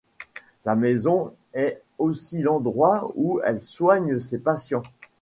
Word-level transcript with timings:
Sa 0.57 0.73
maison 0.73 1.31
est 1.53 1.83
aussi 1.99 2.41
l'endroit 2.41 3.11
où 3.13 3.39
elle 3.45 3.61
soigne 3.61 4.17
ses 4.17 4.39
patients. 4.39 4.81